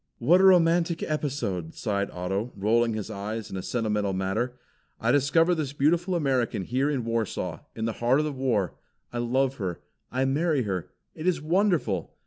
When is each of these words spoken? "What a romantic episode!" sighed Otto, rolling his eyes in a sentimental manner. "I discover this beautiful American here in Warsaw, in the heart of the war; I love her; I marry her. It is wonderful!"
"What 0.17 0.41
a 0.41 0.45
romantic 0.45 1.03
episode!" 1.03 1.75
sighed 1.75 2.09
Otto, 2.09 2.51
rolling 2.55 2.95
his 2.95 3.11
eyes 3.11 3.51
in 3.51 3.55
a 3.57 3.61
sentimental 3.61 4.13
manner. 4.13 4.55
"I 4.99 5.11
discover 5.11 5.53
this 5.53 5.73
beautiful 5.73 6.15
American 6.15 6.63
here 6.63 6.89
in 6.89 7.05
Warsaw, 7.05 7.59
in 7.75 7.85
the 7.85 7.93
heart 7.93 8.17
of 8.17 8.25
the 8.25 8.31
war; 8.33 8.73
I 9.13 9.19
love 9.19 9.57
her; 9.57 9.79
I 10.11 10.25
marry 10.25 10.63
her. 10.63 10.89
It 11.13 11.27
is 11.27 11.39
wonderful!" 11.39 12.15